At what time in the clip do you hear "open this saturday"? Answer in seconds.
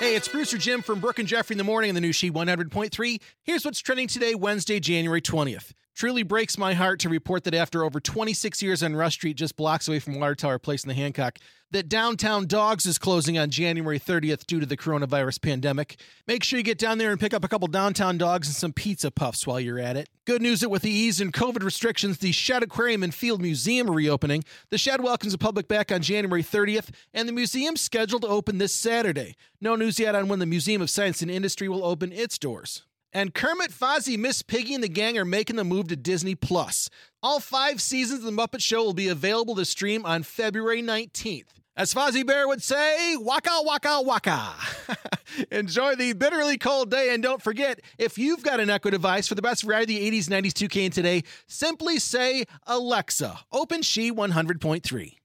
28.28-29.36